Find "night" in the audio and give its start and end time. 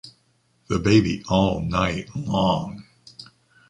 1.61-2.09